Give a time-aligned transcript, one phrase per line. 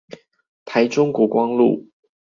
[0.65, 1.85] 台中國光路